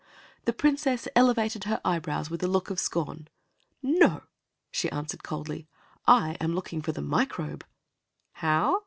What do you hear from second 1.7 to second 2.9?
eyebrows with a look of